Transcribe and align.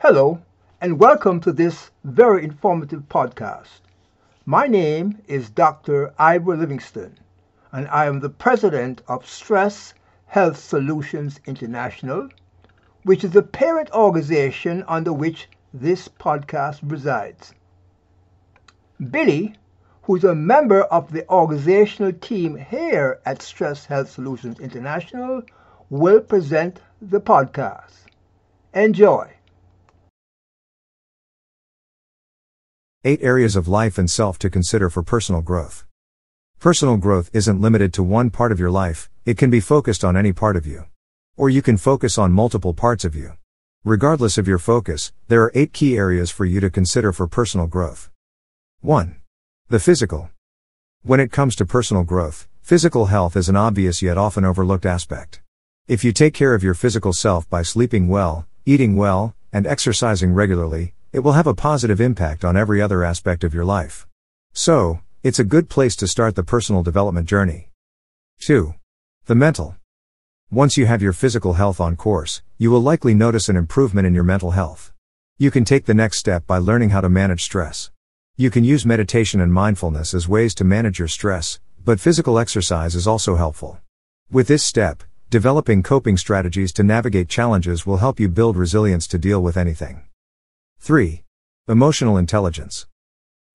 Hello, 0.00 0.42
and 0.78 1.00
welcome 1.00 1.40
to 1.40 1.50
this 1.50 1.90
very 2.04 2.44
informative 2.44 3.08
podcast. 3.08 3.80
My 4.44 4.66
name 4.66 5.22
is 5.26 5.48
Dr. 5.48 6.12
Ivor 6.18 6.54
Livingston, 6.54 7.18
and 7.72 7.88
I 7.88 8.04
am 8.04 8.20
the 8.20 8.28
president 8.28 9.00
of 9.08 9.26
Stress 9.26 9.94
Health 10.26 10.58
Solutions 10.58 11.40
International, 11.46 12.28
which 13.04 13.24
is 13.24 13.30
the 13.30 13.42
parent 13.42 13.90
organization 13.92 14.84
under 14.86 15.14
which 15.14 15.48
this 15.72 16.08
podcast 16.08 16.80
resides. 16.82 17.54
Billy, 19.10 19.56
who's 20.02 20.24
a 20.24 20.34
member 20.34 20.82
of 20.82 21.10
the 21.10 21.26
organizational 21.30 22.12
team 22.12 22.54
here 22.54 23.18
at 23.24 23.40
Stress 23.40 23.86
Health 23.86 24.10
Solutions 24.10 24.60
International, 24.60 25.42
will 25.88 26.20
present 26.20 26.82
the 27.00 27.20
podcast. 27.20 28.04
Enjoy. 28.74 29.32
Eight 33.08 33.22
areas 33.22 33.54
of 33.54 33.68
life 33.68 33.98
and 33.98 34.10
self 34.10 34.36
to 34.40 34.50
consider 34.50 34.90
for 34.90 35.00
personal 35.00 35.40
growth. 35.40 35.84
Personal 36.58 36.96
growth 36.96 37.30
isn't 37.32 37.60
limited 37.60 37.92
to 37.92 38.02
one 38.02 38.30
part 38.30 38.50
of 38.50 38.58
your 38.58 38.68
life, 38.68 39.08
it 39.24 39.38
can 39.38 39.48
be 39.48 39.60
focused 39.60 40.04
on 40.04 40.16
any 40.16 40.32
part 40.32 40.56
of 40.56 40.66
you. 40.66 40.86
Or 41.36 41.48
you 41.48 41.62
can 41.62 41.76
focus 41.76 42.18
on 42.18 42.32
multiple 42.32 42.74
parts 42.74 43.04
of 43.04 43.14
you. 43.14 43.34
Regardless 43.84 44.38
of 44.38 44.48
your 44.48 44.58
focus, 44.58 45.12
there 45.28 45.40
are 45.44 45.52
eight 45.54 45.72
key 45.72 45.96
areas 45.96 46.32
for 46.32 46.44
you 46.44 46.58
to 46.58 46.68
consider 46.68 47.12
for 47.12 47.28
personal 47.28 47.68
growth. 47.68 48.10
1. 48.80 49.14
The 49.68 49.78
physical. 49.78 50.30
When 51.04 51.20
it 51.20 51.30
comes 51.30 51.54
to 51.56 51.64
personal 51.64 52.02
growth, 52.02 52.48
physical 52.60 53.06
health 53.06 53.36
is 53.36 53.48
an 53.48 53.54
obvious 53.54 54.02
yet 54.02 54.18
often 54.18 54.44
overlooked 54.44 54.84
aspect. 54.84 55.42
If 55.86 56.02
you 56.02 56.10
take 56.10 56.34
care 56.34 56.54
of 56.54 56.64
your 56.64 56.74
physical 56.74 57.12
self 57.12 57.48
by 57.48 57.62
sleeping 57.62 58.08
well, 58.08 58.48
eating 58.64 58.96
well, 58.96 59.36
and 59.52 59.64
exercising 59.64 60.34
regularly, 60.34 60.95
it 61.16 61.24
will 61.24 61.32
have 61.32 61.46
a 61.46 61.54
positive 61.54 61.98
impact 61.98 62.44
on 62.44 62.58
every 62.58 62.82
other 62.82 63.02
aspect 63.02 63.42
of 63.42 63.54
your 63.54 63.64
life. 63.64 64.06
So, 64.52 65.00
it's 65.22 65.38
a 65.38 65.44
good 65.44 65.70
place 65.70 65.96
to 65.96 66.06
start 66.06 66.34
the 66.34 66.42
personal 66.42 66.82
development 66.82 67.26
journey. 67.26 67.70
2. 68.40 68.74
The 69.24 69.34
mental. 69.34 69.76
Once 70.50 70.76
you 70.76 70.84
have 70.84 71.00
your 71.00 71.14
physical 71.14 71.54
health 71.54 71.80
on 71.80 71.96
course, 71.96 72.42
you 72.58 72.70
will 72.70 72.82
likely 72.82 73.14
notice 73.14 73.48
an 73.48 73.56
improvement 73.56 74.06
in 74.06 74.12
your 74.12 74.24
mental 74.24 74.50
health. 74.50 74.92
You 75.38 75.50
can 75.50 75.64
take 75.64 75.86
the 75.86 75.94
next 75.94 76.18
step 76.18 76.46
by 76.46 76.58
learning 76.58 76.90
how 76.90 77.00
to 77.00 77.08
manage 77.08 77.42
stress. 77.42 77.90
You 78.36 78.50
can 78.50 78.62
use 78.62 78.84
meditation 78.84 79.40
and 79.40 79.54
mindfulness 79.54 80.12
as 80.12 80.28
ways 80.28 80.54
to 80.56 80.64
manage 80.64 80.98
your 80.98 81.08
stress, 81.08 81.60
but 81.82 81.98
physical 81.98 82.38
exercise 82.38 82.94
is 82.94 83.06
also 83.06 83.36
helpful. 83.36 83.80
With 84.30 84.48
this 84.48 84.62
step, 84.62 85.02
developing 85.30 85.82
coping 85.82 86.18
strategies 86.18 86.74
to 86.74 86.82
navigate 86.82 87.30
challenges 87.30 87.86
will 87.86 88.04
help 88.04 88.20
you 88.20 88.28
build 88.28 88.58
resilience 88.58 89.06
to 89.06 89.16
deal 89.16 89.42
with 89.42 89.56
anything. 89.56 90.02
3. 90.78 91.24
Emotional 91.66 92.16
intelligence. 92.16 92.86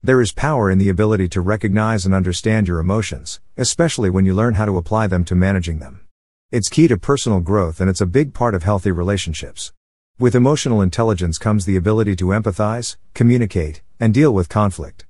There 0.03 0.19
is 0.19 0.33
power 0.33 0.69
in 0.69 0.80
the 0.80 0.89
ability 0.89 1.30
to 1.30 1.41
recognize 1.41 2.05
and 2.05 2.13
understand 2.13 2.67
your 2.67 2.80
emotions, 2.80 3.39
especially 3.55 4.09
when 4.09 4.25
you 4.25 4.33
learn 4.33 4.55
how 4.55 4.66
to 4.66 4.78
apply 4.78 5.08
them 5.08 5.23
to 5.25 5.36
managing 5.36 5.80
them. 5.80 6.02
It's 6.52 6.67
key 6.67 6.89
to 6.89 6.97
personal 6.97 7.39
growth 7.39 7.80
and 7.80 7.89
it's 7.89 8.02
a 8.02 8.05
big 8.05 8.33
part 8.33 8.53
of 8.53 8.63
healthy 8.63 8.91
relationships. 8.91 9.72
With 10.19 10.36
emotional 10.36 10.81
intelligence 10.81 11.38
comes 11.38 11.66
the 11.66 11.78
ability 11.78 12.16
to 12.17 12.25
empathize, 12.25 12.97
communicate, 13.13 13.81
and 14.00 14.13
deal 14.13 14.33
with 14.33 14.50
conflict. 14.50 15.06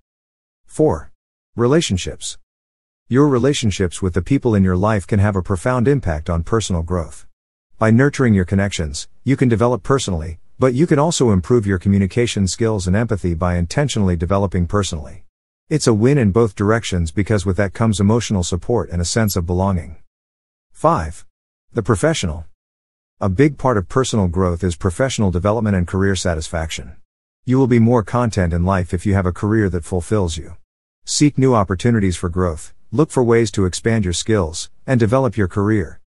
4. 0.67 1.11
Relationships. 1.55 2.37
Your 3.07 3.27
relationships 3.27 4.01
with 4.01 4.13
the 4.13 4.21
people 4.21 4.53
in 4.53 4.63
your 4.63 4.77
life 4.77 5.07
can 5.07 5.19
have 5.19 5.35
a 5.35 5.41
profound 5.41 5.87
impact 5.87 6.29
on 6.29 6.43
personal 6.43 6.83
growth. 6.83 7.25
By 7.79 7.89
nurturing 7.89 8.33
your 8.33 8.45
connections, 8.45 9.07
you 9.23 9.35
can 9.35 9.49
develop 9.49 9.81
personally, 9.81 10.39
but 10.61 10.75
you 10.75 10.85
can 10.85 10.99
also 10.99 11.31
improve 11.31 11.65
your 11.65 11.79
communication 11.79 12.47
skills 12.47 12.85
and 12.85 12.95
empathy 12.95 13.33
by 13.33 13.55
intentionally 13.55 14.15
developing 14.15 14.67
personally. 14.67 15.23
It's 15.69 15.87
a 15.87 15.93
win 15.93 16.19
in 16.19 16.29
both 16.29 16.55
directions 16.55 17.09
because 17.09 17.47
with 17.47 17.57
that 17.57 17.73
comes 17.73 17.99
emotional 17.99 18.43
support 18.43 18.91
and 18.91 19.01
a 19.01 19.05
sense 19.05 19.35
of 19.35 19.47
belonging. 19.47 19.95
5. 20.71 21.25
The 21.73 21.81
professional. 21.81 22.45
A 23.19 23.27
big 23.27 23.57
part 23.57 23.75
of 23.75 23.89
personal 23.89 24.27
growth 24.27 24.63
is 24.63 24.75
professional 24.75 25.31
development 25.31 25.75
and 25.75 25.87
career 25.87 26.15
satisfaction. 26.15 26.95
You 27.43 27.57
will 27.57 27.65
be 27.65 27.79
more 27.79 28.03
content 28.03 28.53
in 28.53 28.63
life 28.63 28.93
if 28.93 29.03
you 29.03 29.15
have 29.15 29.25
a 29.25 29.33
career 29.33 29.67
that 29.67 29.83
fulfills 29.83 30.37
you. 30.37 30.57
Seek 31.05 31.39
new 31.39 31.55
opportunities 31.55 32.17
for 32.17 32.29
growth, 32.29 32.71
look 32.91 33.09
for 33.09 33.23
ways 33.23 33.49
to 33.53 33.65
expand 33.65 34.05
your 34.05 34.13
skills, 34.13 34.69
and 34.85 34.99
develop 34.99 35.37
your 35.37 35.47
career. 35.47 35.99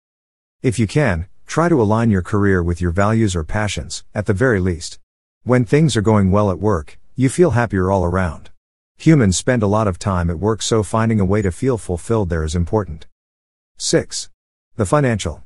If 0.61 0.77
you 0.77 0.85
can, 0.85 1.25
Try 1.53 1.69
to 1.69 1.79
align 1.79 2.09
your 2.09 2.23
career 2.23 2.63
with 2.63 2.81
your 2.81 2.89
values 2.89 3.35
or 3.35 3.43
passions, 3.43 4.03
at 4.15 4.25
the 4.25 4.33
very 4.33 4.59
least. 4.59 4.97
When 5.43 5.65
things 5.65 5.95
are 5.95 6.01
going 6.01 6.31
well 6.31 6.49
at 6.49 6.57
work, 6.57 6.97
you 7.15 7.29
feel 7.29 7.51
happier 7.51 7.91
all 7.91 8.03
around. 8.03 8.49
Humans 8.97 9.37
spend 9.37 9.61
a 9.61 9.67
lot 9.67 9.87
of 9.87 9.99
time 9.99 10.31
at 10.31 10.39
work, 10.39 10.63
so 10.63 10.81
finding 10.81 11.19
a 11.19 11.25
way 11.25 11.43
to 11.43 11.51
feel 11.51 11.77
fulfilled 11.77 12.29
there 12.29 12.43
is 12.43 12.55
important. 12.55 13.05
6. 13.77 14.31
The 14.77 14.85
financial. 14.87 15.43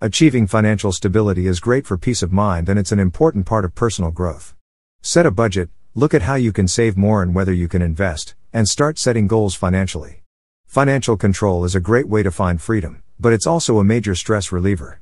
Achieving 0.00 0.48
financial 0.48 0.90
stability 0.90 1.46
is 1.46 1.60
great 1.60 1.86
for 1.86 1.96
peace 1.96 2.24
of 2.24 2.32
mind 2.32 2.68
and 2.68 2.76
it's 2.76 2.90
an 2.90 2.98
important 2.98 3.46
part 3.46 3.64
of 3.64 3.76
personal 3.76 4.10
growth. 4.10 4.56
Set 5.02 5.24
a 5.24 5.30
budget, 5.30 5.70
look 5.94 6.14
at 6.14 6.22
how 6.22 6.34
you 6.34 6.52
can 6.52 6.66
save 6.66 6.96
more 6.96 7.22
and 7.22 7.32
whether 7.32 7.52
you 7.52 7.68
can 7.68 7.80
invest, 7.80 8.34
and 8.52 8.68
start 8.68 8.98
setting 8.98 9.28
goals 9.28 9.54
financially. 9.54 10.24
Financial 10.66 11.16
control 11.16 11.64
is 11.64 11.76
a 11.76 11.86
great 11.88 12.08
way 12.08 12.24
to 12.24 12.32
find 12.32 12.60
freedom, 12.60 13.04
but 13.20 13.32
it's 13.32 13.46
also 13.46 13.78
a 13.78 13.84
major 13.84 14.16
stress 14.16 14.50
reliever. 14.50 15.00